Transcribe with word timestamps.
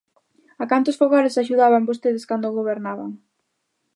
¿A 0.63 0.65
cantos 0.71 0.99
fogares 1.01 1.37
axudaban 1.41 1.87
vostedes 1.89 2.27
cando 2.29 2.55
gobernaban? 2.59 3.11